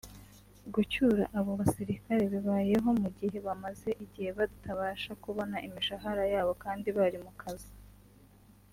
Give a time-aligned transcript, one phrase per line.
[0.73, 7.31] Gucyura abo basirikare bibayeho mu gihe bamaze igihe batabasha kubona imishahara yabo kandi bari mu
[7.41, 7.71] kazi